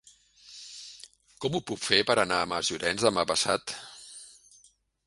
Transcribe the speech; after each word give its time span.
Com 1.45 1.57
ho 1.57 1.61
puc 1.67 1.83
fer 1.89 2.01
per 2.09 2.17
anar 2.25 2.41
a 2.41 2.49
Masllorenç 2.55 3.07
demà 3.11 3.29
passat? 3.35 3.79